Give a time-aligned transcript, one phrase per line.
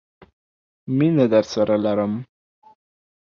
[0.97, 2.13] مینه درسره لرم!